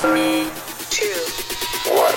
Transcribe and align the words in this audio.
Three, 0.00 0.50
two, 0.90 1.06
one. 1.90 2.14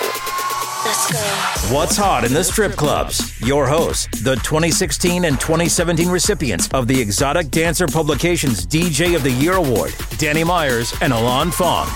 Let's 0.85 1.11
go. 1.11 1.73
What's 1.75 1.95
hot 1.95 2.25
in 2.25 2.33
the 2.33 2.43
strip 2.43 2.73
clubs? 2.73 3.39
Your 3.41 3.67
hosts, 3.67 4.07
the 4.23 4.35
2016 4.37 5.23
and 5.25 5.39
2017 5.39 6.09
recipients 6.09 6.67
of 6.73 6.87
the 6.87 6.99
Exotic 6.99 7.49
Dancer 7.51 7.87
Publications 7.87 8.65
DJ 8.65 9.15
of 9.15 9.23
the 9.23 9.31
Year 9.31 9.53
Award, 9.53 9.93
Danny 10.17 10.43
Myers 10.43 10.93
and 11.01 11.13
Alon 11.13 11.51
Fong. 11.51 11.87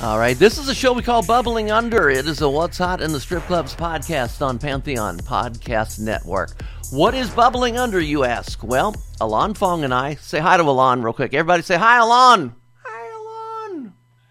All 0.00 0.18
right, 0.18 0.38
this 0.38 0.58
is 0.58 0.68
a 0.68 0.74
show 0.74 0.92
we 0.92 1.02
call 1.02 1.24
Bubbling 1.26 1.70
Under. 1.70 2.08
It 2.08 2.26
is 2.26 2.40
a 2.40 2.48
What's 2.48 2.78
Hot 2.78 3.00
in 3.00 3.12
the 3.12 3.20
Strip 3.20 3.42
Clubs 3.44 3.74
podcast 3.74 4.46
on 4.46 4.58
Pantheon 4.58 5.18
Podcast 5.18 5.98
Network. 5.98 6.62
What 6.92 7.14
is 7.14 7.28
bubbling 7.30 7.76
under, 7.78 8.00
you 8.00 8.24
ask? 8.24 8.62
Well, 8.62 8.94
Alon 9.20 9.54
Fong 9.54 9.82
and 9.84 9.92
I 9.92 10.14
say 10.14 10.38
hi 10.38 10.56
to 10.56 10.62
Alon 10.62 11.02
real 11.02 11.12
quick. 11.12 11.34
Everybody 11.34 11.62
say 11.62 11.76
hi, 11.76 11.98
Alon. 11.98 12.54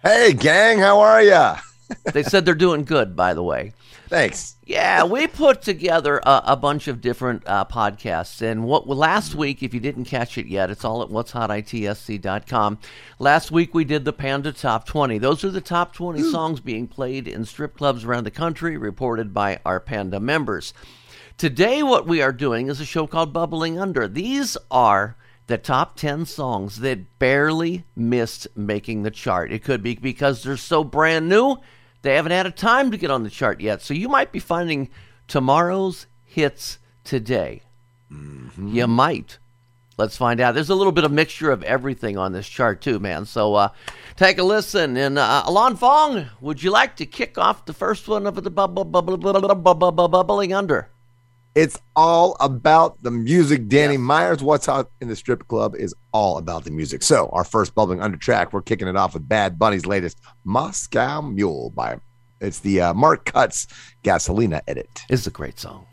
Hey, 0.06 0.34
gang, 0.34 0.78
how 0.78 1.00
are 1.00 1.20
ya? 1.20 1.58
they 2.14 2.22
said 2.22 2.46
they're 2.46 2.54
doing 2.54 2.84
good, 2.84 3.16
by 3.16 3.34
the 3.34 3.42
way. 3.42 3.74
Thanks. 4.08 4.56
Yeah, 4.64 5.04
we 5.04 5.26
put 5.26 5.64
together 5.64 6.20
a, 6.20 6.44
a 6.46 6.56
bunch 6.56 6.88
of 6.88 7.02
different 7.02 7.42
uh, 7.48 7.66
podcasts, 7.66 8.40
and 8.44 8.66
what 8.66 8.88
last 8.88 9.34
week, 9.34 9.64
if 9.64 9.74
you 9.74 9.80
didn't 9.80 10.06
catch 10.06 10.38
it 10.38 10.46
yet, 10.46 10.70
it's 10.70 10.86
all 10.86 11.02
at 11.02 11.10
what'shotitsc.com. 11.10 12.78
Last 13.18 13.50
week 13.50 13.74
we 13.74 13.84
did 13.84 14.06
the 14.06 14.14
Panda 14.14 14.52
Top 14.52 14.86
20. 14.86 15.18
Those 15.18 15.44
are 15.44 15.50
the 15.50 15.60
top 15.60 15.96
20 15.96 16.22
songs 16.22 16.60
being 16.60 16.88
played 16.88 17.28
in 17.28 17.44
strip 17.44 17.76
clubs 17.76 18.06
around 18.06 18.26
the 18.26 18.32
country, 18.32 18.78
reported 18.78 19.34
by 19.34 19.60
our 19.66 19.80
Panda 19.80 20.20
members. 20.20 20.72
Today, 21.40 21.82
what 21.82 22.06
we 22.06 22.22
are 22.22 22.32
doing 22.32 22.68
is 22.68 22.80
a 22.80 22.86
show 22.86 23.08
called 23.08 23.34
Bubbling 23.34 23.80
Under. 23.80 24.08
These 24.08 24.56
are 24.70 25.16
the 25.48 25.58
top 25.58 25.96
10 25.96 26.26
songs 26.26 26.80
that 26.80 27.20
barely 27.20 27.84
missed 27.96 28.48
making 28.56 29.04
the 29.04 29.12
chart. 29.12 29.52
It 29.52 29.64
could 29.64 29.84
be 29.84 29.96
because 29.96 30.44
they're 30.44 30.58
so 30.58 30.84
brand 30.84 31.30
new, 31.30 31.58
they 32.02 32.16
haven't 32.16 32.32
had 32.32 32.46
a 32.46 32.52
time 32.52 32.92
to 32.92 32.98
get 32.98 33.12
on 33.12 33.24
the 33.24 33.30
chart 33.30 33.62
yet. 33.62 33.82
So 33.82 33.94
you 33.94 34.10
might 34.10 34.32
be 34.32 34.40
finding 34.40 34.90
tomorrow's 35.28 36.08
hits 36.24 36.80
today. 37.04 37.62
Mm-hmm. 38.12 38.70
You 38.70 38.88
might. 38.88 39.40
Let's 39.98 40.18
find 40.18 40.42
out. 40.42 40.56
There's 40.56 40.70
a 40.70 40.76
little 40.76 40.92
bit 40.92 41.06
of 41.06 41.12
mixture 41.12 41.52
of 41.52 41.64
everything 41.64 42.18
on 42.18 42.34
this 42.34 42.48
chart 42.48 42.82
too, 42.82 43.00
man. 43.00 43.26
So 43.26 43.56
uh, 43.56 43.70
take 44.18 44.38
a 44.38 44.44
listen. 44.44 44.98
And 44.98 45.18
uh, 45.18 45.44
Alon 45.46 45.78
Fong, 45.78 46.26
would 46.42 46.62
you 46.62 46.72
like 46.72 46.98
to 46.98 47.06
kick 47.06 47.38
off 47.38 47.66
the 47.66 47.74
first 47.74 48.08
one 48.08 48.28
of 48.28 48.44
the 48.44 48.50
bubble, 48.50 48.84
bubble, 48.84 49.18
bubble, 49.18 49.56
bubble, 49.56 50.08
bubbling 50.08 50.54
under? 50.54 50.90
It's 51.56 51.80
all 51.96 52.36
about 52.42 53.02
the 53.02 53.12
music. 53.12 53.70
Danny 53.70 53.96
Myers, 53.96 54.44
What's 54.44 54.66
Hot 54.66 54.90
in 55.00 55.08
the 55.08 55.16
Strip 55.16 55.48
Club 55.48 55.74
is 55.74 55.96
all 56.12 56.38
about 56.38 56.66
the 56.66 56.72
music. 56.72 57.02
So, 57.02 57.30
our 57.32 57.46
first 57.46 57.74
bubbling 57.74 58.02
under 58.02 58.18
track, 58.18 58.52
we're 58.52 58.62
kicking 58.62 58.90
it 58.90 58.98
off 58.98 59.14
with 59.14 59.26
Bad 59.26 59.58
Bunny's 59.58 59.86
latest 59.86 60.20
Moscow 60.44 61.22
Mule 61.22 61.70
by 61.70 61.98
it's 62.42 62.60
the 62.60 62.82
uh, 62.82 62.94
Mark 62.94 63.24
Cutts 63.24 63.68
Gasolina 64.04 64.60
edit. 64.68 65.06
It's 65.10 65.28
a 65.28 65.32
great 65.32 65.58
song. 65.58 65.88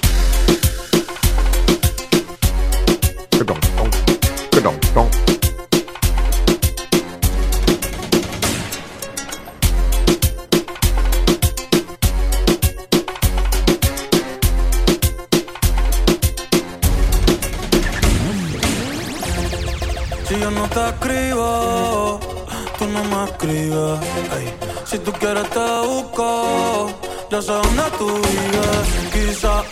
Te 20.74 20.88
escribo, 20.88 22.20
tú 22.78 22.86
no 22.86 23.04
me 23.04 23.24
escribes. 23.24 24.00
Si 24.84 24.98
tú 24.98 25.12
quieres 25.12 25.48
te 25.50 25.66
busco, 25.86 26.90
yo 27.30 27.42
sé 27.42 27.52
dónde 27.52 27.82
tú 27.98 28.06
vives. 28.06 28.86
Quizá 29.12 29.64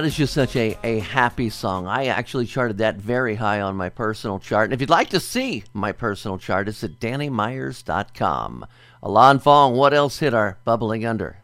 that 0.00 0.06
is 0.06 0.16
just 0.16 0.32
such 0.32 0.56
a, 0.56 0.78
a 0.82 1.00
happy 1.00 1.50
song. 1.50 1.86
I 1.86 2.06
actually 2.06 2.46
charted 2.46 2.78
that 2.78 2.96
very 2.96 3.34
high 3.34 3.60
on 3.60 3.76
my 3.76 3.90
personal 3.90 4.38
chart. 4.38 4.64
And 4.64 4.72
if 4.72 4.80
you'd 4.80 4.88
like 4.88 5.10
to 5.10 5.20
see 5.20 5.62
my 5.74 5.92
personal 5.92 6.38
chart, 6.38 6.68
it's 6.68 6.82
at 6.82 6.98
DannyMyers.com. 7.00 8.64
Alon 9.02 9.40
Fong, 9.40 9.76
what 9.76 9.92
else 9.92 10.20
hit 10.20 10.32
our 10.32 10.56
bubbling 10.64 11.04
under? 11.04 11.42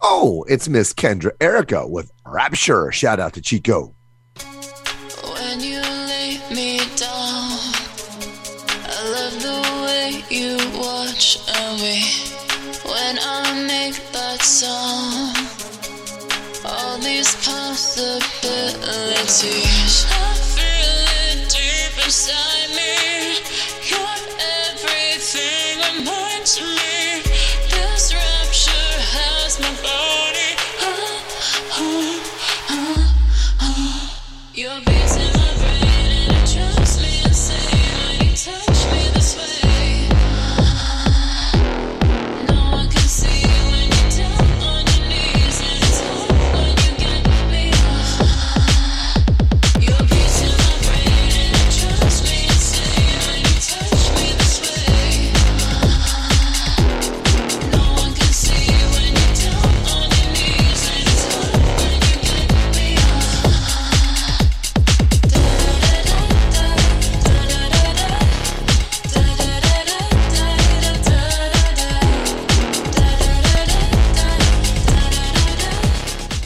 Oh, 0.00 0.44
it's 0.48 0.68
Miss 0.68 0.92
Kendra 0.92 1.30
Erika 1.40 1.86
with 1.86 2.10
Rapture. 2.26 2.90
Shout 2.90 3.20
out 3.20 3.34
to 3.34 3.40
Chico. 3.40 3.94
When 5.22 5.60
you 5.60 5.80
lay 5.82 6.40
me 6.52 6.78
down, 6.96 7.58
I 8.88 8.98
love 9.14 9.40
the 9.40 9.84
way 9.84 10.24
you 10.30 10.56
watch 10.80 11.38
away. 11.46 12.02
When 12.84 13.18
I 13.20 13.64
make 13.68 13.94
that 14.12 14.42
sound 14.42 15.41
these 17.22 17.36
possibilities. 17.36 20.06
I 20.10 20.34
feel 20.56 20.96
it 21.30 21.38
deep 21.48 21.94
inside 22.04 22.61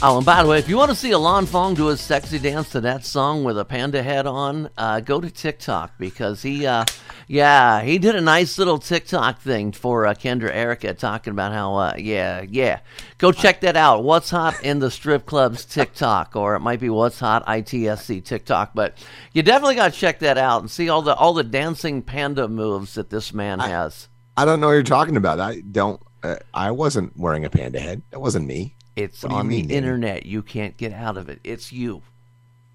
Oh, 0.03 0.17
and 0.17 0.25
by 0.27 0.43
the 0.43 0.47
way, 0.47 0.59
if 0.59 0.69
you 0.69 0.77
want 0.77 0.91
to 0.91 0.95
see 0.95 1.09
Alon 1.09 1.47
Fong 1.47 1.73
do 1.73 1.89
a 1.89 1.97
sexy 1.97 2.37
dance 2.37 2.69
to 2.69 2.81
that 2.81 3.03
song 3.03 3.43
with 3.43 3.57
a 3.57 3.65
panda 3.65 4.03
head 4.03 4.27
on, 4.27 4.69
uh, 4.77 4.99
go 4.99 5.19
to 5.19 5.31
TikTok 5.31 5.97
because 5.97 6.43
he, 6.43 6.67
uh, 6.67 6.85
yeah, 7.27 7.81
he 7.81 7.97
did 7.97 8.15
a 8.15 8.21
nice 8.21 8.59
little 8.59 8.77
TikTok 8.77 9.41
thing 9.41 9.71
for 9.71 10.05
uh, 10.05 10.13
Kendra 10.13 10.53
Erika 10.53 10.93
talking 10.93 11.31
about 11.31 11.51
how, 11.51 11.75
uh, 11.75 11.93
yeah, 11.97 12.45
yeah. 12.47 12.81
Go 13.17 13.31
check 13.31 13.61
that 13.61 13.75
out. 13.75 14.03
What's 14.03 14.29
hot 14.29 14.63
in 14.63 14.77
the 14.77 14.91
strip 14.91 15.25
clubs 15.25 15.65
TikTok, 15.65 16.35
or 16.35 16.53
it 16.53 16.59
might 16.59 16.79
be 16.79 16.91
What's 16.91 17.19
hot 17.19 17.43
ITSC 17.47 18.23
TikTok, 18.23 18.75
but 18.75 19.03
you 19.33 19.41
definitely 19.41 19.75
got 19.75 19.93
to 19.93 19.99
check 19.99 20.19
that 20.19 20.37
out 20.37 20.61
and 20.61 20.69
see 20.69 20.89
all 20.89 21.01
the 21.01 21.15
all 21.15 21.33
the 21.33 21.43
dancing 21.43 22.03
panda 22.03 22.47
moves 22.47 22.93
that 22.93 23.09
this 23.09 23.33
man 23.33 23.57
has. 23.59 24.09
I 24.37 24.45
don't 24.45 24.59
know 24.59 24.67
what 24.67 24.73
you're 24.73 24.83
talking 24.83 25.17
about. 25.17 25.39
I 25.39 25.61
don't. 25.61 25.99
Uh, 26.21 26.35
I 26.53 26.69
wasn't 26.69 27.17
wearing 27.17 27.45
a 27.45 27.49
panda 27.49 27.79
head. 27.79 28.03
That 28.11 28.19
wasn't 28.19 28.45
me. 28.45 28.75
It's 28.97 29.21
What 29.23 29.29
do 29.29 29.35
you 29.35 29.39
on 29.41 29.47
mean, 29.47 29.61
the 29.67 29.75
Danny? 29.75 29.77
internet. 29.77 30.25
You 30.25 30.41
can't 30.41 30.75
get 30.75 30.91
out 30.91 31.17
of 31.17 31.29
it. 31.29 31.39
It's 31.43 31.71
you. 31.71 32.01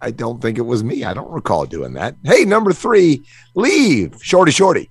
I 0.00 0.10
don't 0.12 0.40
think 0.40 0.56
it 0.56 0.62
was 0.62 0.82
me. 0.82 1.04
I 1.04 1.14
don't 1.14 1.30
recall 1.30 1.66
doing 1.66 1.92
that. 1.94 2.16
Hey, 2.24 2.44
number 2.44 2.72
three, 2.72 3.24
leave. 3.54 4.16
Shorty, 4.22 4.52
shorty. 4.52 4.88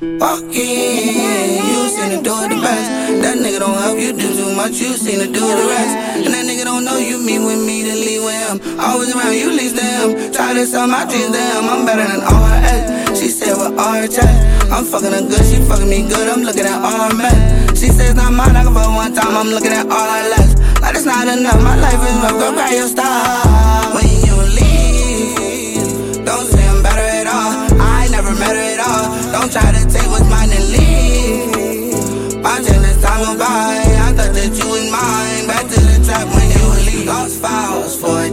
Walk 0.00 0.40
in, 0.40 1.60
you 1.68 1.88
seen 1.92 2.10
to 2.16 2.22
do 2.24 2.32
it 2.44 2.48
the 2.48 2.56
best. 2.62 2.88
That 3.20 3.36
nigga 3.36 3.58
don't 3.60 3.76
help 3.76 3.98
you 4.00 4.12
do 4.16 4.32
too 4.32 4.56
much, 4.56 4.80
you 4.80 4.96
seen 4.96 5.18
to 5.20 5.26
do 5.26 5.40
the 5.44 5.66
rest. 5.68 6.24
And 6.24 6.32
that 6.32 6.46
nigga 6.48 6.64
don't 6.64 6.84
know 6.86 6.96
you 6.96 7.18
meet 7.20 7.38
with 7.44 7.60
me 7.66 7.82
to 7.84 7.94
leave 7.94 8.24
with 8.24 8.64
him. 8.64 8.80
Always 8.80 9.14
around 9.14 9.34
you, 9.34 9.50
least 9.52 9.76
to 9.76 9.84
him. 9.84 10.32
Try 10.32 10.54
to 10.54 10.64
sell 10.64 10.86
my 10.88 11.04
dreams 11.04 11.36
to 11.36 11.42
him. 11.42 11.64
I'm 11.68 11.84
better 11.84 12.00
than 12.08 12.22
all 12.24 12.42
her 12.48 12.60
ex. 12.64 13.09
She 13.20 13.28
said 13.28 13.52
with 13.52 13.76
chest. 14.16 14.72
I'm 14.72 14.82
fucking 14.82 15.12
her 15.12 15.20
good, 15.20 15.44
she 15.44 15.60
fucking 15.68 15.90
me 15.90 16.08
good. 16.08 16.26
I'm 16.26 16.40
looking 16.40 16.64
at 16.64 16.80
all 16.80 17.12
mess. 17.12 17.78
She 17.78 17.88
says 17.88 18.14
not 18.14 18.32
mine, 18.32 18.56
I 18.56 18.64
can 18.64 18.72
fuck 18.72 18.88
one 18.88 19.12
time. 19.12 19.36
I'm 19.36 19.48
looking 19.48 19.72
at 19.72 19.84
all 19.92 20.08
her 20.08 20.24
less. 20.32 20.80
Like 20.80 20.94
it's 20.96 21.04
not 21.04 21.28
enough, 21.28 21.60
my 21.60 21.76
life 21.76 22.00
is 22.00 22.16
rough. 22.24 22.40
Go 22.40 22.48
grab 22.56 22.72
your 22.72 22.88
style 22.88 23.92
when 23.92 24.08
you 24.24 24.36
leave. 24.56 26.24
Don't 26.24 26.48
say 26.48 26.64
I'm 26.64 26.82
better 26.82 27.08
at 27.20 27.26
all. 27.28 27.52
I 27.76 28.08
never 28.08 28.32
met 28.40 28.56
her 28.56 28.68
at 28.72 28.80
all. 28.88 29.12
Don't 29.36 29.52
try 29.52 29.68
to 29.68 29.79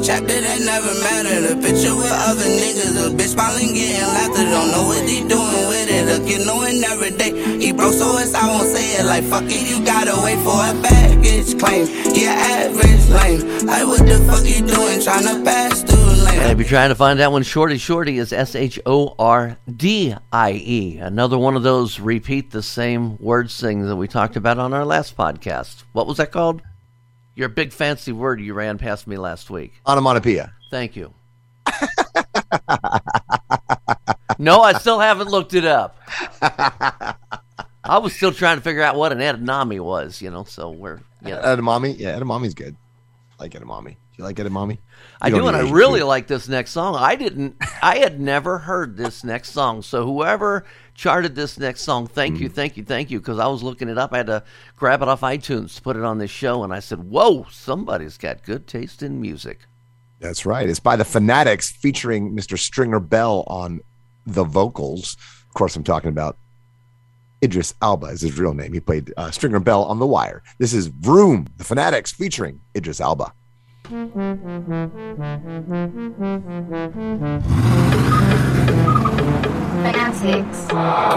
chapter 0.07 0.39
that 0.39 0.59
never 0.63 0.93
mattered. 1.03 1.51
A 1.51 1.55
picture 1.59 1.91
with 1.91 2.07
other 2.07 2.47
niggas, 2.47 2.95
a 2.95 3.11
bitch 3.11 3.35
smiling, 3.35 3.75
getting 3.75 4.07
laughter. 4.07 4.47
Don't 4.47 4.71
know 4.71 4.87
what 4.87 5.03
he 5.03 5.19
doing 5.27 5.63
with 5.67 5.91
it. 5.91 6.03
Look, 6.07 6.23
you 6.23 6.39
knowing 6.47 6.79
every 6.79 7.11
day. 7.11 7.35
He 7.59 7.73
broke, 7.73 7.91
so 7.91 8.15
it's 8.17 8.33
I 8.33 8.47
won't 8.47 8.71
say 8.71 8.87
it. 8.95 9.05
Like 9.05 9.25
fuck 9.25 9.43
it, 9.43 9.67
you 9.67 9.83
gotta 9.83 10.15
wait 10.23 10.39
for 10.47 10.55
a 10.63 10.71
baggage 10.79 11.59
claim. 11.59 11.91
Yeah, 12.15 12.31
average 12.31 13.07
lame. 13.11 13.67
Like 13.67 13.83
what 13.83 13.99
the 14.07 14.15
fuck 14.23 14.47
you 14.47 14.63
doing? 14.63 15.03
Tryna 15.03 15.43
pass 15.43 15.83
through 15.83 16.23
lane. 16.23 16.39
And 16.39 16.51
if 16.51 16.57
you're 16.57 16.71
trying 16.71 16.89
to 16.89 16.95
find 16.95 17.19
that 17.19 17.33
one, 17.33 17.43
Shorty 17.43 17.77
Shorty 17.77 18.17
is 18.17 18.31
S 18.31 18.55
H 18.55 18.79
O 18.85 19.13
R 19.19 19.57
D 19.67 20.15
I 20.31 20.51
E. 20.53 20.99
Another 20.99 21.37
one 21.37 21.57
of 21.57 21.63
those 21.63 21.99
repeat 21.99 22.51
the 22.51 22.63
same 22.63 23.17
word 23.17 23.51
things 23.51 23.87
that 23.87 23.97
we 23.97 24.07
talked 24.07 24.37
about 24.37 24.57
on 24.57 24.73
our 24.73 24.85
last 24.85 25.17
podcast. 25.17 25.83
What 25.91 26.07
was 26.07 26.15
that 26.15 26.31
called? 26.31 26.61
Your 27.37 27.49
big 27.49 27.71
fancy 27.71 28.11
word 28.11 28.41
you 28.41 28.55
ran 28.55 28.79
past 28.79 29.05
me 29.05 29.15
last 29.15 29.51
week. 29.51 29.79
Onomatopoeia. 29.85 30.53
Thank 30.71 30.95
you. 30.95 31.13
no, 34.39 34.61
I 34.61 34.73
still 34.79 34.99
haven't 34.99 35.29
looked 35.29 35.53
it 35.53 35.63
up. 35.63 35.99
I 36.41 37.99
was 37.99 38.15
still 38.15 38.31
trying 38.31 38.57
to 38.57 38.63
figure 38.63 38.81
out 38.81 38.95
what 38.95 39.11
an 39.11 39.19
edamame 39.19 39.79
was, 39.79 40.19
you 40.19 40.31
know, 40.31 40.45
so 40.45 40.71
we're, 40.71 40.99
you 41.23 41.29
know. 41.29 41.41
Edamame. 41.41 41.99
Yeah, 41.99 42.17
edamame's 42.17 42.55
good. 42.55 42.75
I 43.39 43.43
like 43.43 43.51
edamame. 43.51 43.97
You 44.17 44.23
like 44.23 44.37
edamame? 44.37 44.79
I 45.21 45.27
You 45.27 45.35
don't 45.35 45.43
do, 45.43 45.47
and 45.49 45.57
I 45.57 45.69
really 45.71 45.99
food. 45.99 46.07
like 46.07 46.25
this 46.27 46.47
next 46.47 46.71
song. 46.71 46.95
I 46.95 47.15
didn't, 47.15 47.55
I 47.83 47.97
had 47.99 48.19
never 48.19 48.57
heard 48.57 48.97
this 48.97 49.23
next 49.23 49.51
song. 49.51 49.83
So 49.83 50.05
whoever 50.05 50.65
charted 50.95 51.35
this 51.35 51.59
next 51.59 51.81
song, 51.81 52.07
thank 52.07 52.37
Mm. 52.37 52.39
you, 52.39 52.49
thank 52.49 52.77
you, 52.77 52.83
thank 52.83 53.11
you, 53.11 53.19
because 53.19 53.37
I 53.37 53.45
was 53.45 53.61
looking 53.61 53.89
it 53.89 53.97
up. 53.99 54.13
I 54.13 54.17
had 54.17 54.27
to 54.27 54.43
grab 54.75 55.03
it 55.03 55.07
off 55.07 55.21
iTunes 55.21 55.75
to 55.75 55.81
put 55.83 55.95
it 55.97 56.03
on 56.03 56.17
this 56.17 56.31
show, 56.31 56.63
and 56.63 56.73
I 56.73 56.79
said, 56.79 57.03
"Whoa, 57.11 57.45
somebody's 57.51 58.17
got 58.17 58.43
good 58.43 58.65
taste 58.65 59.03
in 59.03 59.21
music." 59.21 59.67
That's 60.19 60.47
right. 60.47 60.67
It's 60.67 60.79
by 60.79 60.95
the 60.95 61.05
Fanatics 61.05 61.69
featuring 61.69 62.35
Mr. 62.35 62.57
Stringer 62.57 62.99
Bell 62.99 63.43
on 63.45 63.81
the 64.25 64.43
vocals. 64.43 65.15
Of 65.47 65.53
course, 65.53 65.75
I'm 65.75 65.83
talking 65.83 66.09
about 66.09 66.37
Idris 67.43 67.75
Alba 67.83 68.07
is 68.07 68.21
his 68.21 68.39
real 68.39 68.55
name. 68.55 68.73
He 68.73 68.79
played 68.79 69.13
uh, 69.15 69.29
Stringer 69.29 69.59
Bell 69.59 69.83
on 69.83 69.99
The 69.99 70.07
Wire. 70.07 70.41
This 70.57 70.73
is 70.73 70.87
Vroom, 70.87 71.45
the 71.57 71.63
Fanatics 71.63 72.11
featuring 72.11 72.59
Idris 72.75 72.99
Alba. 72.99 73.31
I 73.89 73.93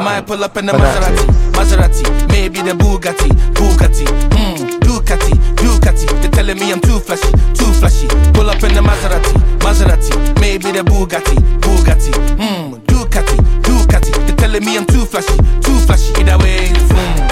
might 0.05 0.25
pull 0.25 0.45
up 0.45 0.57
in 0.57 0.67
the 0.67 0.73
Maserati, 0.73 1.27
Maserati, 1.51 2.29
maybe 2.29 2.63
the 2.63 2.71
Bugatti, 2.71 3.29
Bugatti, 3.55 4.05
mm, 4.05 4.79
Ducati, 4.81 5.33
Ducati. 5.57 6.07
They're 6.21 6.31
telling 6.31 6.59
me 6.61 6.71
I'm 6.73 6.81
too 6.81 7.01
flashy, 7.01 7.33
too 7.55 7.73
flashy. 7.73 8.07
Pull 8.33 8.49
up 8.49 8.63
in 8.63 8.75
the 8.75 8.81
Maserati, 8.83 9.35
Maserati, 9.59 10.41
maybe 10.41 10.71
the 10.71 10.85
Bugatti, 10.85 11.35
Bugatti, 11.59 12.13
mm, 12.39 12.81
Ducati, 12.87 13.37
Ducati. 13.63 14.13
They're 14.27 14.37
telling 14.37 14.65
me 14.65 14.77
I'm 14.77 14.87
too 14.87 15.05
flashy, 15.05 15.37
too 15.61 15.77
flashy. 15.87 16.13
Either 16.21 16.39
way, 16.39 16.73
vroom, 16.87 17.30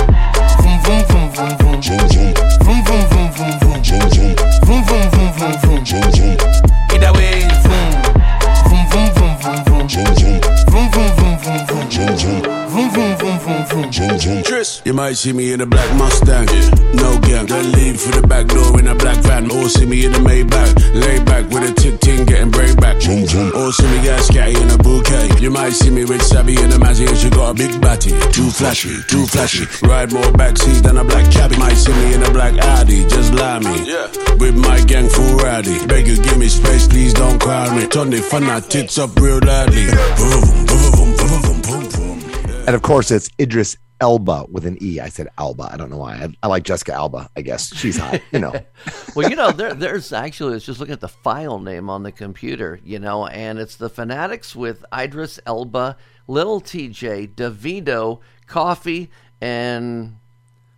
might 14.98 15.16
see 15.16 15.32
me 15.32 15.52
in 15.52 15.60
a 15.60 15.66
black 15.66 15.88
Mustang, 15.94 16.46
no 16.92 17.20
gang. 17.20 17.46
Then 17.46 17.70
leave 17.70 18.00
for 18.00 18.10
the 18.10 18.26
back 18.26 18.48
door 18.48 18.80
in 18.80 18.88
a 18.88 18.96
black 18.96 19.22
van. 19.22 19.48
Or 19.48 19.68
see 19.68 19.86
me 19.86 20.04
in 20.04 20.12
a 20.12 20.18
Maybach, 20.18 20.74
lay 20.92 21.22
back 21.22 21.48
with 21.50 21.70
a 21.70 21.72
tick 21.72 22.00
ting, 22.00 22.26
getting 22.26 22.50
break 22.50 22.74
back. 22.78 22.96
Or 22.96 23.70
see 23.70 23.86
me 23.94 24.02
get 24.02 24.18
scatty 24.26 24.58
in 24.58 24.68
a 24.74 24.76
bouquet. 24.76 25.38
You 25.38 25.52
might 25.52 25.70
see 25.70 25.90
me 25.90 26.04
with 26.04 26.20
Savvy 26.20 26.58
in 26.58 26.72
a 26.72 26.78
Mazzy 26.82 27.06
and 27.06 27.16
she 27.16 27.30
got 27.30 27.50
a 27.50 27.54
big 27.54 27.80
batty. 27.80 28.10
Too 28.34 28.50
flashy, 28.50 28.98
too 29.06 29.24
flashy. 29.26 29.70
Ride 29.86 30.12
more 30.12 30.32
backseat 30.34 30.82
than 30.82 30.96
a 30.98 31.04
black 31.04 31.30
cabbie. 31.30 31.58
Might 31.58 31.78
see 31.78 31.94
me 31.94 32.14
in 32.14 32.22
a 32.24 32.30
black 32.32 32.58
Audi, 32.58 33.06
just 33.06 33.32
lie 33.34 33.60
me. 33.60 33.86
Yeah. 33.86 34.10
With 34.42 34.56
my 34.56 34.80
gang 34.82 35.08
full 35.08 35.36
rowdy. 35.38 35.78
Beg 35.86 36.08
you, 36.08 36.16
give 36.20 36.38
me 36.38 36.48
space, 36.48 36.88
please 36.88 37.14
don't 37.14 37.40
crowd 37.40 37.70
me. 37.76 37.86
Turn 37.86 38.10
the 38.10 38.18
fun 38.18 38.50
out 38.50 38.68
tits 38.68 38.98
up 38.98 39.14
real 39.14 39.38
loudly. 39.38 39.86
Boom, 40.18 40.42
boom, 40.66 40.90
boom, 40.98 41.10
boom, 41.14 41.40
boom, 41.46 41.60
boom, 41.62 41.84
boom. 41.94 42.64
And 42.66 42.74
of 42.74 42.82
course, 42.82 43.12
it's 43.12 43.30
Idris 43.38 43.76
Elba 44.00 44.46
with 44.50 44.64
an 44.64 44.78
E. 44.80 45.00
I 45.00 45.08
said 45.08 45.28
Alba. 45.38 45.70
I 45.72 45.76
don't 45.76 45.90
know 45.90 45.98
why. 45.98 46.14
I, 46.14 46.28
I 46.42 46.46
like 46.46 46.62
Jessica 46.62 46.92
Alba, 46.92 47.28
I 47.36 47.42
guess. 47.42 47.74
She's 47.74 47.96
hot, 47.96 48.20
you 48.32 48.38
know. 48.38 48.52
well, 49.16 49.28
you 49.28 49.36
know, 49.36 49.50
there, 49.50 49.74
there's 49.74 50.12
actually, 50.12 50.56
it's 50.56 50.64
just 50.64 50.80
looking 50.80 50.92
at 50.92 51.00
the 51.00 51.08
file 51.08 51.58
name 51.58 51.90
on 51.90 52.02
the 52.02 52.12
computer, 52.12 52.80
you 52.84 52.98
know, 52.98 53.26
and 53.26 53.58
it's 53.58 53.76
the 53.76 53.88
Fanatics 53.88 54.54
with 54.54 54.84
Idris 54.96 55.40
Elba, 55.46 55.96
Little 56.26 56.60
TJ, 56.60 57.34
Davido, 57.34 58.20
Koffee, 58.46 59.08
and 59.40 60.18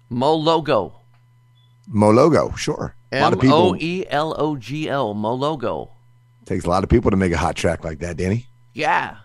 Mo 0.08 0.34
Logo. 0.34 0.94
Mo 1.86 2.10
Logo, 2.10 2.52
sure. 2.52 2.94
A 3.12 3.20
lot 3.20 3.32
of 3.32 3.40
people. 3.40 3.56
O 3.56 3.76
E 3.76 4.06
L 4.08 4.34
O 4.38 4.56
G 4.56 4.88
L, 4.88 5.14
Mo 5.14 5.34
Logo. 5.34 5.90
Takes 6.44 6.64
a 6.64 6.70
lot 6.70 6.84
of 6.84 6.90
people 6.90 7.10
to 7.10 7.16
make 7.16 7.32
a 7.32 7.36
hot 7.36 7.56
track 7.56 7.84
like 7.84 7.98
that, 7.98 8.16
Danny. 8.16 8.46
Yeah. 8.72 9.16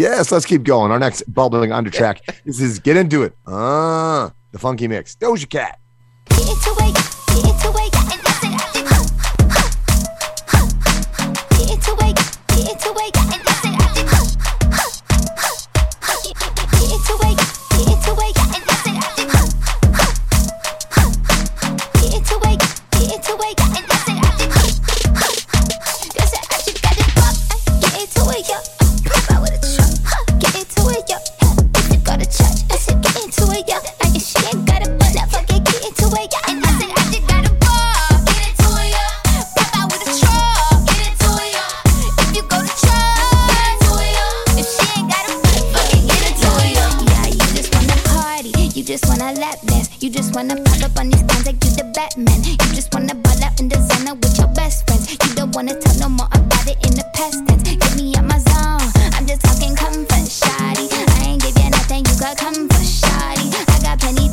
Yes, 0.00 0.32
let's 0.32 0.46
keep 0.46 0.62
going. 0.62 0.90
Our 0.90 0.98
next 0.98 1.22
bubbling 1.30 1.72
under 1.72 1.90
track. 1.90 2.22
this 2.46 2.58
is 2.62 2.78
Get 2.78 2.96
Into 2.96 3.22
It. 3.22 3.36
Ah, 3.46 4.32
the 4.50 4.58
funky 4.58 4.88
mix. 4.88 5.14
Doja 5.14 5.46
Cat. 5.46 5.78
You 6.30 6.36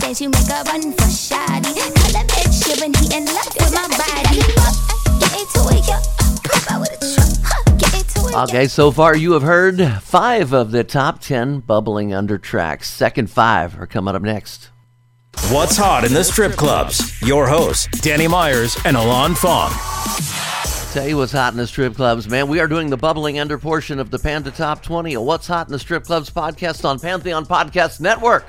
got 0.07 0.15
plenty 0.15 0.15
things 0.15 0.21
you 0.21 0.29
make 0.29 0.49
a 0.49 0.63
run 0.63 0.93
for 0.93 1.09
shoddy. 1.09 1.73
Call 1.73 2.11
that 2.11 2.27
bitch 2.27 2.65
shit 2.65 2.79
when 2.81 2.93
he 2.93 3.15
in 3.15 3.25
love 3.25 3.53
with 3.55 3.73
my 3.73 3.87
body. 3.97 4.39
Get 5.19 5.33
into 5.39 5.61
it, 5.75 5.87
yo. 5.87 5.99
Pop 6.43 6.71
out 6.71 6.81
with 6.81 6.91
a 6.91 6.99
truck. 7.15 7.79
Get 7.79 7.93
into 7.93 8.27
it. 8.27 8.31
yo. 8.31 8.43
Okay, 8.43 8.67
so 8.67 8.91
far 8.91 9.15
you 9.15 9.33
have 9.33 9.41
heard 9.41 9.81
five 10.01 10.53
of 10.53 10.71
the 10.71 10.83
top 10.83 11.19
10 11.19 11.59
bubbling 11.61 12.13
under 12.13 12.37
tracks. 12.37 12.89
Second 12.89 13.29
five 13.29 13.79
are 13.79 13.87
coming 13.87 14.15
up 14.15 14.21
next. 14.21 14.69
What's 15.49 15.77
hot 15.77 16.03
in 16.03 16.13
the 16.13 16.23
strip 16.23 16.53
clubs? 16.53 17.21
Your 17.21 17.47
hosts, 17.47 17.87
Danny 18.01 18.27
Myers 18.27 18.75
and 18.85 18.97
Alon 18.97 19.35
Fong. 19.35 19.71
Tell 20.93 21.07
you 21.07 21.17
what's 21.17 21.31
hot 21.31 21.53
in 21.53 21.57
the 21.57 21.67
strip 21.67 21.95
clubs, 21.95 22.27
man. 22.27 22.47
We 22.47 22.59
are 22.59 22.67
doing 22.67 22.89
the 22.89 22.97
bubbling 22.97 23.37
under 23.37 23.59
portion 23.59 23.99
of 23.99 24.09
the 24.09 24.17
Panda 24.17 24.49
Top 24.49 24.81
20, 24.81 25.13
a 25.13 25.21
What's 25.21 25.45
Hot 25.45 25.67
in 25.67 25.71
the 25.71 25.77
Strip 25.77 26.05
Clubs 26.05 26.31
podcast 26.31 26.85
on 26.85 26.99
Pantheon 26.99 27.45
Podcast 27.45 27.99
Network. 27.99 28.45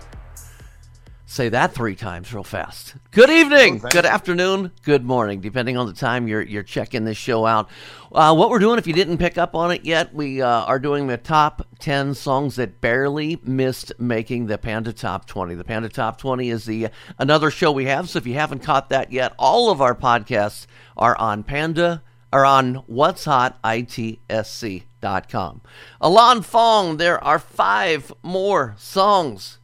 Say 1.31 1.51
that 1.51 1.75
three 1.75 1.95
times 1.95 2.33
real 2.33 2.43
fast. 2.43 2.95
Good 3.11 3.29
evening, 3.29 3.81
good 3.91 4.07
afternoon, 4.07 4.73
good 4.83 5.05
morning, 5.05 5.43
depending 5.43 5.77
on 5.77 5.87
the 5.87 5.93
time 5.93 6.27
you're 6.27 6.41
you're 6.41 6.63
checking 6.63 7.05
this 7.05 7.19
show 7.19 7.45
out. 7.45 7.69
Uh, 8.11 8.35
what 8.35 8.49
we're 8.49 8.59
doing, 8.59 8.79
if 8.79 8.87
you 8.87 8.95
didn't 8.95 9.19
pick 9.19 9.37
up 9.37 9.55
on 9.55 9.71
it 9.71 9.85
yet, 9.85 10.15
we 10.15 10.41
uh, 10.41 10.65
are 10.65 10.79
doing 10.79 11.07
the 11.07 11.19
top 11.19 11.67
ten 11.79 12.15
songs 12.15 12.57
that 12.57 12.81
barely 12.81 13.39
missed 13.43 13.93
making 13.99 14.47
the 14.47 14.57
Panda 14.57 14.91
Top 14.91 15.27
Twenty. 15.27 15.55
The 15.55 15.65
Panda 15.65 15.91
Top 15.91 16.17
Twenty 16.17 16.49
is 16.49 16.65
the 16.65 16.89
another 17.19 17.51
show 17.51 17.73
we 17.73 17.85
have. 17.85 18.09
So 18.09 18.17
if 18.17 18.27
you 18.27 18.33
haven't 18.33 18.61
caught 18.61 18.89
that 18.89 19.13
yet, 19.13 19.35
all 19.39 19.71
of 19.71 19.83
our 19.83 19.95
podcasts 19.95 20.67
are 20.97 21.17
on 21.19 21.43
Panda 21.43 22.03
are 22.33 22.47
on 22.47 22.77
What's 22.87 23.27
Hot 23.27 23.61
ITSC.com. 23.63 25.61
Alon 26.01 26.41
Fong, 26.41 26.97
there 26.97 27.23
are 27.23 27.39
five 27.39 28.15
more 28.23 28.75
songs 28.79 29.59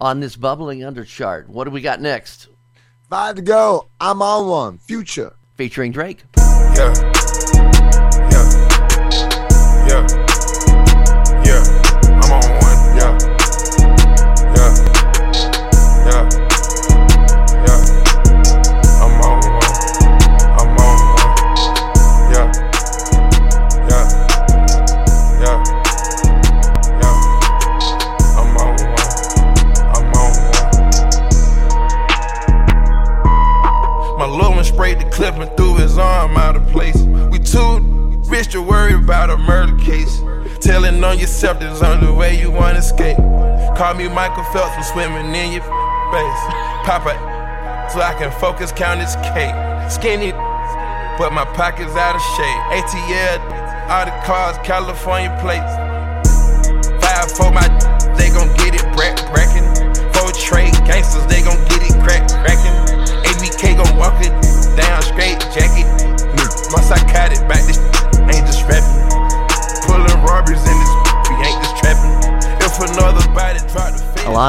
on 0.00 0.20
this 0.20 0.36
bubbling 0.36 0.84
under 0.84 1.04
chart. 1.04 1.48
What 1.48 1.64
do 1.64 1.70
we 1.70 1.80
got 1.80 2.00
next? 2.00 2.48
Five 3.08 3.36
to 3.36 3.42
go. 3.42 3.88
I'm 4.00 4.22
on 4.22 4.48
one. 4.48 4.78
Future. 4.78 5.34
Featuring 5.54 5.92
Drake. 5.92 6.24
Yeah. 6.36 6.76
Yeah. 6.76 7.15
Michael 44.16 44.44
Phelps 44.44 44.74
was 44.78 44.88
swimming 44.88 45.28
in 45.34 45.52
your 45.52 45.60
face. 45.60 46.42
Papa, 46.88 47.12
so 47.92 48.00
I 48.00 48.16
can 48.16 48.32
focus, 48.40 48.72
count 48.72 48.98
this 48.98 49.14
cake. 49.16 49.52
Skinny, 49.92 50.32
but 51.20 51.36
my 51.36 51.44
pocket's 51.52 51.92
out 51.96 52.16
of 52.16 52.24
shape. 52.32 52.62
ATL, 52.72 53.44
all 53.92 54.06
the 54.06 54.16
cars, 54.24 54.56
California 54.64 55.28
plates. 55.44 55.68
Five 57.04 57.30
for 57.30 57.52
my, 57.52 57.68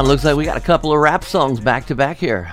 looks 0.08 0.24
like 0.24 0.38
we 0.38 0.46
got 0.46 0.56
a 0.56 0.62
couple 0.62 0.94
of 0.94 1.00
rap 1.00 1.24
songs 1.24 1.60
back 1.60 1.86
to 1.88 1.94
back 1.96 2.18
here. 2.18 2.50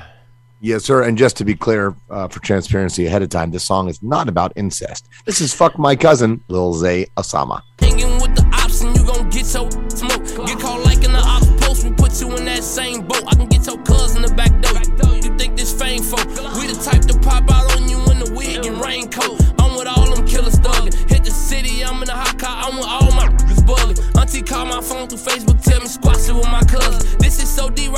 Yes, 0.61 0.85
sir. 0.85 1.03
And 1.05 1.17
just 1.17 1.37
to 1.37 1.45
be 1.45 1.55
clear, 1.55 1.95
uh, 2.11 2.27
for 2.27 2.41
transparency 2.41 3.07
ahead 3.07 3.23
of 3.23 3.29
time, 3.29 3.53
this 3.53 3.63
song 3.63 3.89
is 3.89 4.03
not 4.03 4.29
about 4.29 4.53
incest. 4.57 5.09
This 5.25 5.41
is 5.41 5.55
"Fuck 5.55 5.79
My 5.79 5.95
Cousin," 5.95 6.43
Lil 6.49 6.73
Zay 6.75 7.07
Osama. 7.17 7.61
Hanging 7.79 8.15
with 8.21 8.35
the 8.35 8.45
ops 8.53 8.81
and 8.81 8.97
you 8.97 9.07
gon' 9.07 9.31
get 9.31 9.47
your 9.55 9.71
smoke. 9.89 10.47
Get 10.47 10.59
caught 10.59 10.85
like 10.85 11.05
in 11.05 11.13
the 11.13 11.23
ops 11.25 11.47
post, 11.65 11.85
we 11.85 11.91
put 11.93 12.21
you 12.21 12.35
in 12.35 12.45
that 12.47 12.65
same 12.65 13.03
boat. 13.03 13.23
I 13.29 13.37
can 13.37 13.47
get 13.47 13.67
your 13.67 13.79
cousin 13.85 14.23
the 14.23 14.35
back 14.35 14.51
door. 14.61 15.15
You 15.15 15.37
think 15.39 15.57
this 15.57 15.73
fame 15.73 16.03
folk? 16.03 16.27
We 16.27 16.67
the 16.67 16.81
type 16.83 17.03
to 17.03 17.19
pop 17.21 17.49
out 17.53 17.77
on 17.77 17.89
you 17.89 17.99
in 18.11 18.19
the 18.19 18.33
wig 18.35 18.67
and 18.67 18.81
raincoat. 18.81 19.39
I'm 19.61 19.77
with 19.77 19.87
all 19.87 20.13
them 20.13 20.27
killers 20.27 20.59
thuggin'. 20.59 20.95
Hit 21.09 21.25
the 21.25 21.31
city, 21.31 21.85
I'm 21.85 22.03
in 22.03 22.09
a 22.09 22.17
hot 22.17 22.39
car, 22.39 22.57
I'm 22.67 22.77
with 22.79 22.89
all 22.89 23.13
my 23.13 23.29
niggas 23.29 23.63
buggin'. 23.69 24.21
Auntie 24.21 24.43
call 24.43 24.67
my 24.67 24.81
phone 24.81 25.09
through 25.09 25.19
Facebook, 25.19 25.63
tell 25.63 25.81
me 25.81 25.87
squash 25.87 26.29
it 26.29 26.35
with 26.35 26.49
my 26.51 26.63
cousin. 26.65 27.01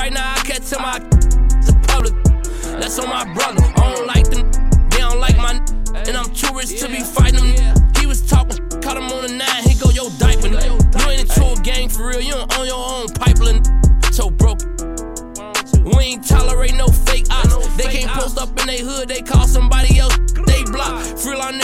Right 0.07 0.15
now, 0.15 0.35
I 0.35 0.41
can't 0.47 0.65
tell 0.65 0.81
my 0.81 0.99
the 0.99 1.75
public. 1.89 2.15
That's 2.81 2.99
on 2.99 3.09
my 3.09 3.25
brother. 3.35 3.63
I 3.77 3.95
don't 3.95 4.07
like 4.07 4.29
them, 4.31 4.51
they 4.91 4.99
don't 4.99 5.19
like 5.19 5.37
my 5.37 5.55
and 6.07 6.17
I'm 6.17 6.33
too 6.33 6.55
rich 6.55 6.79
to 6.81 6.89
be 6.89 7.01
fighting 7.01 7.55
them. 7.55 7.75
He 7.99 8.07
was 8.07 8.23
talking, 8.23 8.57
caught 8.81 8.97
him 8.97 9.11
on 9.11 9.27
the 9.27 9.33
nine, 9.35 9.63
he 9.65 9.75
go, 9.75 9.91
yo, 9.91 10.11
diaper. 10.19 10.47
You 10.47 11.11
ain't 11.11 11.23
into 11.23 11.45
a 11.45 11.57
gang 11.63 11.89
for 11.89 12.07
real, 12.07 12.21
you 12.21 12.35
don't 12.35 12.59
own 12.59 12.67
your 12.67 12.79
own 12.79 13.09
pipeline. 13.09 13.63
So 14.13 14.31
broke. 14.31 14.63
We 15.83 16.15
ain't 16.15 16.27
tolerate 16.27 16.75
no 16.75 16.87
fake 16.87 17.27
ops. 17.31 17.67
They 17.77 17.91
can't 17.91 18.11
post 18.13 18.39
up 18.39 18.51
in 18.61 18.67
they 18.67 18.81
hood, 18.81 19.09
they 19.09 19.23
call 19.23 19.47
somebody 19.49 19.99
else. 19.99 20.17
They 20.47 20.63
block. 20.65 21.03
Free 21.19 21.35
on 21.35 21.59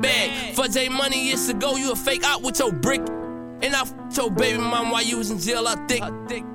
bag. 0.00 0.54
For 0.54 0.66
J 0.68 0.88
money 0.88 1.26
years 1.28 1.48
ago, 1.48 1.76
you 1.76 1.92
a 1.92 1.96
fake 1.96 2.24
out 2.24 2.42
with 2.42 2.58
your 2.58 2.72
brick. 2.72 3.00
And 3.60 3.74
I 3.74 3.80
f- 3.80 3.92
your 4.16 4.30
baby 4.30 4.58
mom 4.58 4.90
while 4.92 5.02
you 5.02 5.18
was 5.18 5.32
in 5.32 5.38
jail, 5.40 5.66
I 5.66 5.74
think. 5.88 6.04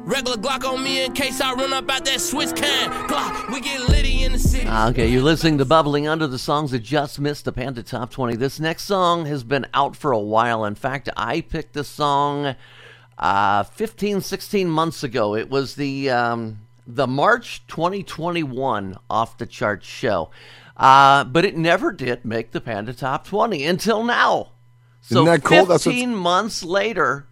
Regular 0.05 0.37
Glock 0.37 0.63
on 0.63 0.81
me 0.81 1.03
in 1.03 1.11
case 1.11 1.41
I 1.41 1.53
run 1.53 1.73
up 1.73 1.89
out 1.91 2.05
that 2.05 2.21
switch 2.21 2.55
can. 2.55 2.89
Glock, 3.09 3.51
we 3.53 3.59
get 3.59 3.81
litty 3.89 4.23
in 4.23 4.31
the 4.31 4.39
city. 4.39 4.65
Ah, 4.69 4.87
Okay, 4.87 5.07
you're 5.09 5.21
listening 5.21 5.57
to 5.57 5.65
Bubbling 5.65 6.07
Under 6.07 6.27
the 6.27 6.39
songs 6.39 6.71
that 6.71 6.79
just 6.79 7.19
missed 7.19 7.43
the 7.43 7.51
Panda 7.51 7.83
Top 7.83 8.09
20. 8.09 8.37
This 8.37 8.57
next 8.57 8.83
song 8.83 9.25
has 9.25 9.43
been 9.43 9.67
out 9.73 9.97
for 9.97 10.13
a 10.13 10.19
while. 10.19 10.63
In 10.63 10.75
fact, 10.75 11.09
I 11.17 11.41
picked 11.41 11.73
this 11.73 11.89
song 11.89 12.55
uh, 13.17 13.63
15, 13.63 14.21
16 14.21 14.69
months 14.69 15.03
ago. 15.03 15.35
It 15.35 15.49
was 15.49 15.75
the 15.75 16.09
um, 16.09 16.59
the 16.87 17.07
March 17.07 17.63
2021 17.67 18.97
off 19.09 19.37
the 19.37 19.45
chart 19.45 19.83
show, 19.83 20.29
uh, 20.77 21.23
but 21.25 21.45
it 21.45 21.55
never 21.57 21.91
did 21.91 22.25
make 22.25 22.51
the 22.51 22.61
Panda 22.61 22.93
Top 22.93 23.25
20 23.27 23.63
until 23.65 24.03
now. 24.03 24.49
So 25.01 25.15
Isn't 25.15 25.25
that 25.25 25.43
cool? 25.43 25.65
15 25.65 25.67
That's 25.67 25.85
what's- 25.85 26.07
months 26.07 26.63
later, 26.63 27.27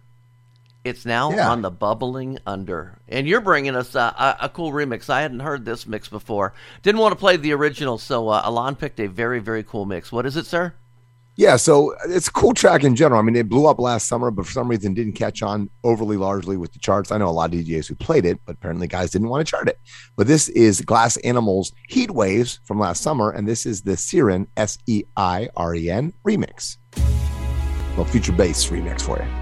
it's 0.84 1.06
now 1.06 1.30
Yeah. 1.32 1.50
on 1.50 1.62
the 1.62 1.70
Bubbling 1.70 2.38
Under. 2.46 2.98
And 3.08 3.26
you're 3.26 3.40
bringing 3.40 3.74
us 3.76 3.94
uh, 3.94 4.12
a, 4.40 4.44
a 4.46 4.48
cool 4.48 4.72
remix. 4.72 5.08
I 5.08 5.22
hadn't 5.22 5.40
heard 5.40 5.64
this 5.64 5.86
mix 5.86 6.08
before. 6.08 6.52
Didn't 6.82 7.00
want 7.00 7.12
to 7.12 7.16
play 7.18 7.36
the 7.36 7.52
original, 7.54 7.98
so 7.98 8.28
uh, 8.28 8.42
Alon 8.44 8.74
picked 8.76 8.98
a 9.00 9.06
very, 9.06 9.38
very 9.38 9.62
cool 9.62 9.84
mix. 9.86 10.10
What 10.12 10.26
is 10.26 10.36
it, 10.36 10.44
sir? 10.46 10.74
Yeah, 11.36 11.56
so 11.56 11.94
uh, 11.94 11.98
it's 12.08 12.28
a 12.28 12.32
cool 12.32 12.52
track 12.52 12.84
in 12.84 12.94
general. 12.94 13.18
I 13.18 13.22
mean, 13.22 13.36
it 13.36 13.48
blew 13.48 13.66
up 13.66 13.78
last 13.78 14.06
summer, 14.06 14.30
but 14.30 14.44
for 14.44 14.52
some 14.52 14.68
reason 14.68 14.92
didn't 14.92 15.14
catch 15.14 15.42
on 15.42 15.70
overly 15.82 16.16
largely 16.16 16.56
with 16.56 16.72
the 16.72 16.78
charts. 16.78 17.10
I 17.10 17.18
know 17.18 17.28
a 17.28 17.30
lot 17.30 17.54
of 17.54 17.60
DJs 17.60 17.88
who 17.88 17.94
played 17.94 18.26
it, 18.26 18.38
but 18.44 18.56
apparently 18.56 18.86
guys 18.86 19.10
didn't 19.10 19.28
want 19.28 19.46
to 19.46 19.50
chart 19.50 19.68
it. 19.68 19.78
But 20.16 20.26
this 20.26 20.48
is 20.50 20.82
Glass 20.82 21.16
Animals 21.18 21.72
Heat 21.88 22.10
Waves 22.10 22.60
from 22.64 22.78
last 22.78 23.02
summer, 23.02 23.30
and 23.30 23.48
this 23.48 23.64
is 23.64 23.82
the 23.82 23.92
Seiren 23.92 24.46
S 24.56 24.76
E 24.86 25.04
I 25.16 25.48
R 25.56 25.74
E 25.74 25.90
N 25.90 26.12
remix. 26.26 26.76
Well, 27.96 28.04
future 28.04 28.32
bass 28.32 28.66
remix 28.68 29.02
for 29.02 29.18
you. 29.18 29.41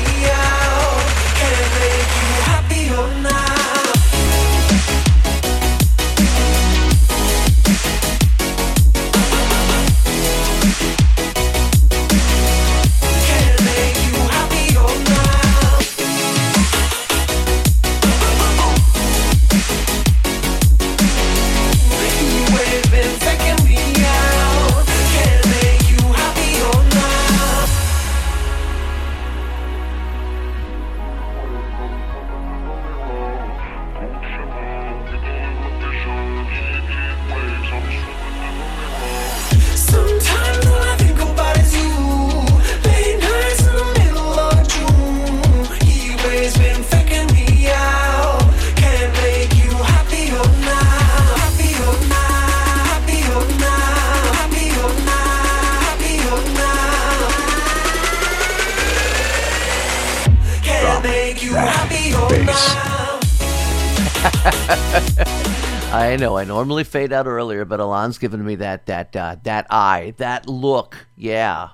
I 65.93 66.15
know. 66.15 66.37
I 66.37 66.45
normally 66.45 66.85
fade 66.85 67.11
out 67.11 67.27
earlier, 67.27 67.65
but 67.65 67.81
Alon's 67.81 68.17
giving 68.17 68.45
me 68.45 68.55
that 68.55 68.85
that 68.85 69.13
uh, 69.13 69.35
that 69.43 69.67
eye, 69.69 70.13
that 70.17 70.47
look. 70.47 71.05
Yeah, 71.17 71.71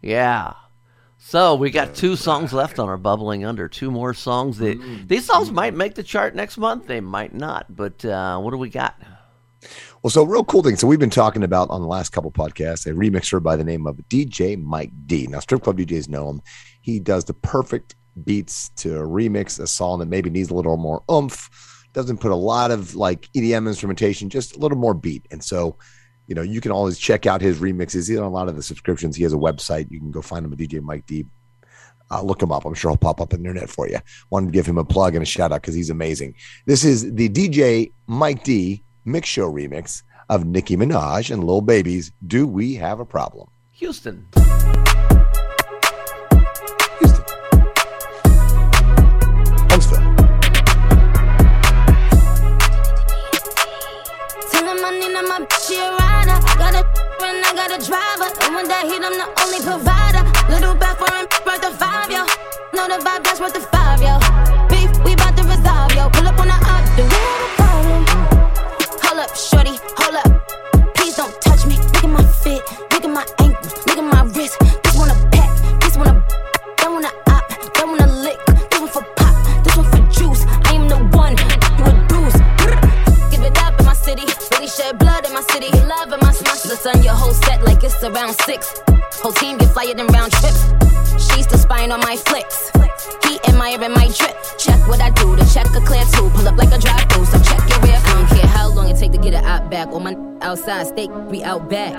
yeah. 0.00 0.54
So 1.18 1.54
we 1.54 1.70
got 1.70 1.94
two 1.94 2.16
songs 2.16 2.54
left 2.54 2.78
on 2.78 2.88
our 2.88 2.96
bubbling 2.96 3.44
under. 3.44 3.68
Two 3.68 3.90
more 3.90 4.14
songs. 4.14 4.56
That 4.58 4.80
these 5.06 5.26
songs 5.26 5.50
might 5.50 5.74
make 5.74 5.94
the 5.94 6.02
chart 6.02 6.34
next 6.34 6.56
month. 6.56 6.86
They 6.86 7.02
might 7.02 7.34
not. 7.34 7.66
But 7.76 8.02
uh, 8.02 8.38
what 8.40 8.52
do 8.52 8.56
we 8.56 8.70
got? 8.70 8.98
Well, 10.02 10.10
so 10.10 10.24
real 10.24 10.44
cool 10.44 10.62
thing. 10.62 10.76
So 10.76 10.86
we've 10.86 10.98
been 10.98 11.10
talking 11.10 11.42
about 11.42 11.68
on 11.68 11.82
the 11.82 11.86
last 11.86 12.12
couple 12.12 12.30
podcasts 12.32 12.86
a 12.86 12.94
remixer 12.94 13.42
by 13.42 13.56
the 13.56 13.64
name 13.64 13.86
of 13.86 13.96
DJ 14.08 14.58
Mike 14.62 14.92
D. 15.06 15.26
Now, 15.26 15.40
strip 15.40 15.62
club 15.62 15.76
DJs 15.76 16.08
know 16.08 16.30
him. 16.30 16.40
He 16.80 16.98
does 16.98 17.24
the 17.24 17.34
perfect 17.34 17.94
beats 18.24 18.70
to 18.76 18.88
remix 18.88 19.60
a 19.60 19.66
song 19.66 19.98
that 19.98 20.06
maybe 20.06 20.30
needs 20.30 20.48
a 20.48 20.54
little 20.54 20.78
more 20.78 21.02
oomph. 21.10 21.50
Doesn't 21.94 22.18
put 22.18 22.30
a 22.30 22.36
lot 22.36 22.70
of 22.70 22.94
like 22.94 23.30
EDM 23.34 23.66
instrumentation, 23.66 24.28
just 24.28 24.56
a 24.56 24.58
little 24.58 24.76
more 24.76 24.92
beat. 24.92 25.26
And 25.30 25.42
so, 25.42 25.78
you 26.26 26.34
know, 26.34 26.42
you 26.42 26.60
can 26.60 26.72
always 26.72 26.98
check 26.98 27.24
out 27.24 27.40
his 27.40 27.60
remixes. 27.60 28.08
He's 28.08 28.18
on 28.18 28.24
a 28.24 28.28
lot 28.28 28.48
of 28.48 28.56
the 28.56 28.62
subscriptions. 28.62 29.16
He 29.16 29.22
has 29.22 29.32
a 29.32 29.38
website. 29.38 29.90
You 29.90 30.00
can 30.00 30.10
go 30.10 30.20
find 30.20 30.44
him 30.44 30.52
at 30.52 30.58
DJ 30.58 30.82
Mike 30.82 31.06
D. 31.06 31.24
Uh, 32.10 32.20
look 32.22 32.42
him 32.42 32.52
up. 32.52 32.66
I'm 32.66 32.74
sure 32.74 32.90
he'll 32.90 32.98
pop 32.98 33.20
up 33.20 33.32
on 33.32 33.42
the 33.42 33.48
internet 33.48 33.70
for 33.70 33.88
you. 33.88 33.98
Wanted 34.28 34.46
to 34.46 34.52
give 34.52 34.66
him 34.66 34.76
a 34.76 34.84
plug 34.84 35.14
and 35.14 35.22
a 35.22 35.26
shout 35.26 35.52
out 35.52 35.62
because 35.62 35.74
he's 35.74 35.88
amazing. 35.88 36.34
This 36.66 36.84
is 36.84 37.14
the 37.14 37.30
DJ 37.30 37.92
Mike 38.06 38.44
D 38.44 38.82
mix 39.04 39.28
show 39.28 39.50
remix 39.50 40.02
of 40.28 40.44
Nicki 40.44 40.76
Minaj 40.76 41.30
and 41.30 41.44
Lil 41.44 41.60
Baby's 41.60 42.12
Do 42.26 42.46
We 42.46 42.74
Have 42.74 43.00
a 43.00 43.04
Problem? 43.04 43.48
Houston. 43.72 44.26
Hit, 58.88 59.02
I'm 59.02 59.12
the 59.12 59.43
Or 100.54 100.56
my 100.56 100.62
outside 100.62 100.86
steak, 100.86 101.10
we 101.28 101.42
out 101.42 101.68
back. 101.68 101.94
I 101.94 101.98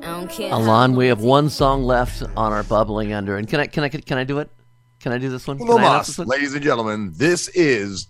don't 0.00 0.30
care. 0.30 0.48
how 0.48 0.58
Alon, 0.60 0.96
we 0.96 1.08
have 1.08 1.20
one 1.20 1.50
song 1.50 1.84
left 1.84 2.22
on 2.38 2.52
our 2.54 2.62
bubbling 2.62 3.12
under, 3.12 3.36
and 3.36 3.46
can 3.46 3.60
I 3.60 3.66
can 3.66 3.84
I 3.84 3.90
can 3.90 4.16
I 4.16 4.24
do 4.24 4.38
it? 4.38 4.48
Can 5.00 5.12
I 5.12 5.18
do 5.18 5.28
this 5.28 5.46
one? 5.46 5.58
Can 5.58 5.70
I 5.70 5.74
announce 5.74 6.06
this 6.06 6.16
one? 6.18 6.28
ladies 6.28 6.54
and 6.54 6.62
gentlemen, 6.62 7.12
this 7.16 7.48
is 7.48 8.08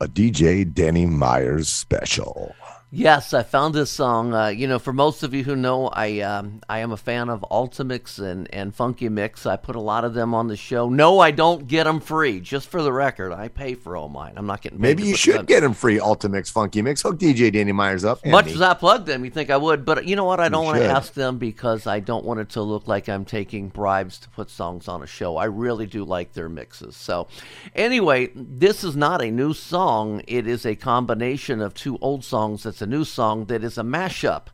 a 0.00 0.06
DJ 0.06 0.72
Danny 0.72 1.04
Myers 1.04 1.68
special. 1.68 2.54
Yes, 2.90 3.34
I 3.34 3.42
found 3.42 3.74
this 3.74 3.90
song. 3.90 4.32
Uh, 4.32 4.46
you 4.46 4.66
know, 4.66 4.78
for 4.78 4.94
most 4.94 5.22
of 5.22 5.34
you 5.34 5.44
who 5.44 5.54
know, 5.54 5.88
I 5.88 6.20
um, 6.20 6.62
I 6.70 6.78
am 6.78 6.90
a 6.90 6.96
fan 6.96 7.28
of 7.28 7.44
Ultimix 7.50 8.18
and, 8.18 8.52
and 8.52 8.74
Funky 8.74 9.10
Mix. 9.10 9.44
I 9.44 9.56
put 9.56 9.76
a 9.76 9.80
lot 9.80 10.04
of 10.04 10.14
them 10.14 10.32
on 10.32 10.48
the 10.48 10.56
show. 10.56 10.88
No, 10.88 11.18
I 11.18 11.30
don't 11.30 11.68
get 11.68 11.84
them 11.84 12.00
free. 12.00 12.40
Just 12.40 12.68
for 12.68 12.82
the 12.82 12.90
record, 12.90 13.30
I 13.30 13.48
pay 13.48 13.74
for 13.74 13.94
all 13.94 14.08
mine. 14.08 14.32
I'm 14.36 14.46
not 14.46 14.62
getting. 14.62 14.80
Maybe 14.80 15.02
you 15.02 15.16
should 15.16 15.34
them- 15.40 15.44
get 15.44 15.60
them 15.60 15.74
free 15.74 15.98
Ultimix 15.98 16.50
Funky 16.50 16.80
Mix. 16.80 17.02
Hook 17.02 17.18
DJ 17.18 17.52
Danny 17.52 17.72
Myers 17.72 18.06
up. 18.06 18.24
Much 18.24 18.46
me. 18.46 18.52
as 18.52 18.62
I 18.62 18.72
plug 18.72 19.04
them, 19.04 19.22
you 19.22 19.30
think 19.30 19.50
I 19.50 19.58
would, 19.58 19.84
but 19.84 20.06
you 20.06 20.16
know 20.16 20.24
what? 20.24 20.40
I 20.40 20.48
don't 20.48 20.64
want 20.64 20.78
to 20.78 20.86
ask 20.86 21.12
them 21.12 21.36
because 21.36 21.86
I 21.86 22.00
don't 22.00 22.24
want 22.24 22.40
it 22.40 22.48
to 22.50 22.62
look 22.62 22.88
like 22.88 23.06
I'm 23.10 23.26
taking 23.26 23.68
bribes 23.68 24.18
to 24.20 24.30
put 24.30 24.48
songs 24.48 24.88
on 24.88 25.02
a 25.02 25.06
show. 25.06 25.36
I 25.36 25.44
really 25.44 25.84
do 25.84 26.04
like 26.04 26.32
their 26.32 26.48
mixes. 26.48 26.96
So, 26.96 27.28
anyway, 27.74 28.30
this 28.34 28.82
is 28.82 28.96
not 28.96 29.22
a 29.22 29.30
new 29.30 29.52
song. 29.52 30.22
It 30.26 30.46
is 30.46 30.64
a 30.64 30.74
combination 30.74 31.60
of 31.60 31.74
two 31.74 31.98
old 32.00 32.24
songs. 32.24 32.62
That's 32.62 32.77
a 32.82 32.86
new 32.86 33.04
song 33.04 33.46
that 33.46 33.64
is 33.64 33.78
a 33.78 33.82
mashup 33.82 34.46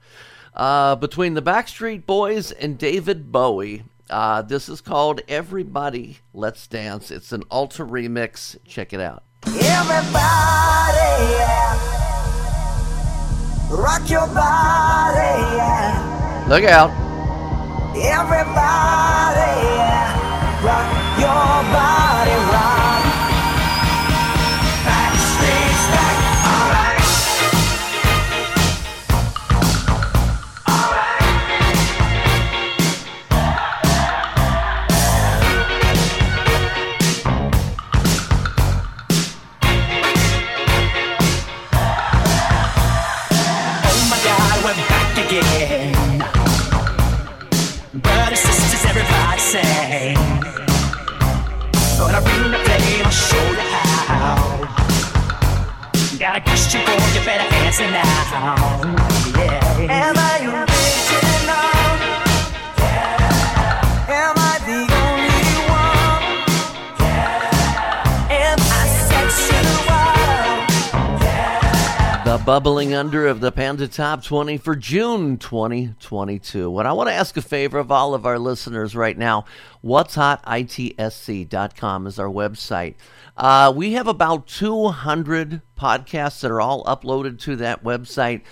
uh, 0.55 0.97
between 0.97 1.35
the 1.35 1.43
Backstreet 1.43 2.07
Boys 2.07 2.53
and 2.53 2.79
David 2.79 3.33
Bowie. 3.33 3.85
Uh, 4.11 4.43
this 4.43 4.69
is 4.69 4.81
called 4.81 5.21
Everybody 5.29 6.19
Let's 6.33 6.67
Dance. 6.67 7.11
It's 7.11 7.33
an 7.33 7.43
alter 7.51 7.87
remix. 7.87 8.57
Check 8.67 8.93
it 8.93 9.01
out. 9.01 9.23
Everybody, 9.47 9.63
yeah. 11.33 11.95
Rock 13.71 14.09
your 14.09 14.27
body, 14.29 15.41
yeah. 15.57 16.47
Look 16.49 16.65
out. 16.65 16.91
Everybody, 17.97 19.59
yeah. 19.77 20.65
Rock 20.65 20.89
your 21.19 21.73
body, 21.73 22.04
The 72.35 72.42
bubbling 72.42 72.94
under 72.94 73.29
of 73.29 73.38
the 73.38 73.53
Panda 73.53 73.87
Top 73.87 74.25
20 74.25 74.59
for 74.59 74.75
June 74.75 75.38
2022. 75.38 76.68
What 76.68 76.85
I 76.85 76.92
want 76.92 77.09
to 77.09 77.14
ask 77.14 77.37
a 77.37 77.42
favor 77.42 77.79
of 77.79 77.92
all 77.92 78.12
of 78.12 78.27
our 78.27 78.40
listeners 78.40 78.97
right 78.97 79.16
now, 79.16 79.44
what's 79.83 80.16
hot 80.16 80.44
itsc.com 80.44 82.09
is 82.09 82.18
our 82.18 82.27
website. 82.27 82.97
Uh, 83.37 83.73
we 83.75 83.92
have 83.92 84.09
about 84.09 84.49
200 84.49 85.62
podcasts 85.79 86.40
that 86.40 86.51
are 86.51 86.61
all 86.61 86.83
uploaded 86.85 87.38
to 87.40 87.55
that 87.57 87.85
website. 87.85 88.42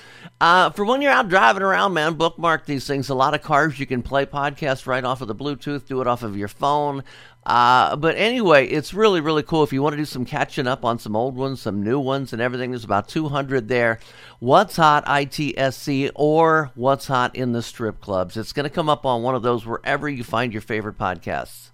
Uh, 0.40 0.70
for 0.70 0.84
when 0.84 1.02
you're 1.02 1.10
out 1.10 1.28
driving 1.28 1.62
around, 1.62 1.92
man, 1.92 2.14
bookmark 2.14 2.66
these 2.66 2.86
things. 2.86 3.08
A 3.08 3.14
lot 3.14 3.34
of 3.34 3.42
cars 3.42 3.80
you 3.80 3.86
can 3.86 4.02
play 4.02 4.26
podcasts 4.26 4.86
right 4.86 5.04
off 5.04 5.20
of 5.20 5.28
the 5.28 5.34
Bluetooth, 5.34 5.86
do 5.86 6.00
it 6.00 6.06
off 6.06 6.22
of 6.22 6.36
your 6.36 6.48
phone. 6.48 7.02
Uh, 7.44 7.96
but 7.96 8.16
anyway, 8.16 8.68
it's 8.68 8.94
really, 8.94 9.20
really 9.20 9.42
cool. 9.42 9.64
If 9.64 9.72
you 9.72 9.82
want 9.82 9.94
to 9.94 9.96
do 9.96 10.04
some 10.04 10.24
catching 10.24 10.68
up 10.68 10.84
on 10.84 10.98
some 10.98 11.16
old 11.16 11.34
ones, 11.36 11.60
some 11.60 11.82
new 11.82 11.98
ones, 11.98 12.32
and 12.32 12.40
everything, 12.40 12.70
there's 12.70 12.84
about 12.84 13.08
200 13.08 13.66
there. 13.66 13.98
What's 14.38 14.76
Hot 14.76 15.04
ITSC 15.06 16.12
or 16.14 16.70
What's 16.76 17.08
Hot 17.08 17.34
in 17.34 17.52
the 17.52 17.62
Strip 17.62 18.00
Clubs. 18.00 18.36
It's 18.36 18.52
going 18.52 18.64
to 18.64 18.70
come 18.70 18.88
up 18.88 19.04
on 19.04 19.22
one 19.22 19.34
of 19.34 19.42
those 19.42 19.66
wherever 19.66 20.08
you 20.08 20.22
find 20.22 20.52
your 20.52 20.62
favorite 20.62 20.98
podcasts. 20.98 21.70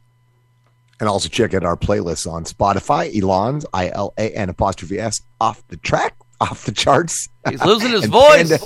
And 1.01 1.09
also 1.09 1.29
check 1.29 1.55
out 1.55 1.65
our 1.65 1.77
playlists 1.77 2.31
on 2.31 2.45
Spotify. 2.45 3.15
Elon's 3.15 3.65
I 3.73 3.89
L 3.91 4.15
A 4.19 4.31
N 4.31 4.49
apostrophe 4.49 4.99
S 4.99 5.23
off 5.41 5.63
the 5.69 5.77
track, 5.77 6.17
off 6.41 6.65
the 6.65 6.73
charts. 6.73 7.29
He's 7.49 7.65
losing 7.65 7.93
his 7.93 8.03
And 8.05 8.13
voice. 8.13 8.49
Panda, 8.49 8.59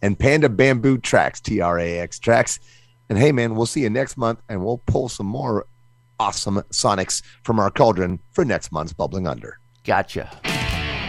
and 0.00 0.18
Panda 0.18 0.48
Bamboo 0.48 0.98
Trax, 0.98 1.42
T 1.42 1.60
R 1.60 1.78
A 1.80 1.98
X 1.98 2.20
Trax. 2.20 2.60
And 3.08 3.18
hey, 3.18 3.32
man, 3.32 3.56
we'll 3.56 3.66
see 3.66 3.80
you 3.82 3.90
next 3.90 4.16
month, 4.16 4.40
and 4.48 4.64
we'll 4.64 4.78
pull 4.78 5.08
some 5.08 5.26
more 5.26 5.66
awesome 6.22 6.56
Sonics 6.70 7.20
from 7.42 7.58
our 7.58 7.70
cauldron 7.70 8.20
for 8.30 8.44
next 8.44 8.70
month's 8.70 8.92
Bubbling 8.92 9.26
Under. 9.26 9.58
Gotcha. 9.84 10.30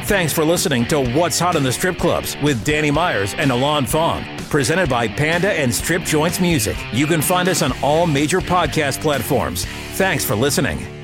Thanks 0.06 0.34
for 0.34 0.44
listening 0.44 0.86
to 0.88 1.00
What's 1.14 1.40
Hot 1.40 1.56
in 1.56 1.64
the 1.64 1.72
Strip 1.72 1.98
Clubs 1.98 2.36
with 2.44 2.66
Danny 2.66 2.92
Myers 2.92 3.36
and 3.36 3.52
Alon 3.52 3.86
Fong, 3.86 4.26
presented 4.50 4.90
by 4.90 5.08
Panda 5.08 5.54
and 5.54 5.74
Strip 5.74 6.02
Joints 6.04 6.42
Music. 6.42 6.76
You 6.92 7.06
can 7.06 7.22
find 7.22 7.48
us 7.48 7.62
on 7.62 7.72
all 7.84 8.08
major 8.08 8.42
podcast 8.42 9.02
platforms. 9.02 9.66
Thanks 9.96 10.26
for 10.26 10.36
listening. 10.36 11.03